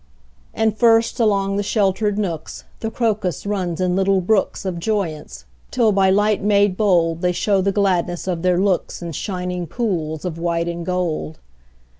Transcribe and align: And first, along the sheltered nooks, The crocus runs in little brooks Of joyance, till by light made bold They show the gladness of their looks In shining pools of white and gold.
And 0.55 0.75
first, 0.75 1.19
along 1.19 1.57
the 1.57 1.61
sheltered 1.61 2.17
nooks, 2.17 2.63
The 2.79 2.89
crocus 2.89 3.45
runs 3.45 3.79
in 3.79 3.95
little 3.95 4.19
brooks 4.19 4.65
Of 4.65 4.79
joyance, 4.79 5.45
till 5.69 5.91
by 5.91 6.09
light 6.09 6.41
made 6.41 6.75
bold 6.75 7.21
They 7.21 7.33
show 7.33 7.61
the 7.61 7.71
gladness 7.71 8.25
of 8.27 8.41
their 8.41 8.57
looks 8.59 9.03
In 9.03 9.11
shining 9.11 9.67
pools 9.67 10.25
of 10.25 10.39
white 10.39 10.67
and 10.67 10.83
gold. 10.83 11.37